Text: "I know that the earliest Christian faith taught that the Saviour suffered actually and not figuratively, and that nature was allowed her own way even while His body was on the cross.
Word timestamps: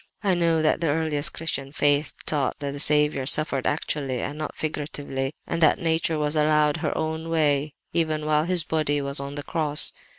"I 0.23 0.33
know 0.33 0.63
that 0.63 0.81
the 0.81 0.87
earliest 0.89 1.31
Christian 1.35 1.71
faith 1.71 2.13
taught 2.25 2.57
that 2.57 2.71
the 2.71 2.79
Saviour 2.79 3.27
suffered 3.27 3.67
actually 3.67 4.19
and 4.19 4.35
not 4.35 4.55
figuratively, 4.55 5.31
and 5.45 5.61
that 5.61 5.77
nature 5.77 6.17
was 6.17 6.35
allowed 6.35 6.77
her 6.77 6.97
own 6.97 7.29
way 7.29 7.75
even 7.93 8.25
while 8.25 8.45
His 8.45 8.63
body 8.63 8.99
was 8.99 9.19
on 9.19 9.35
the 9.35 9.43
cross. 9.43 9.93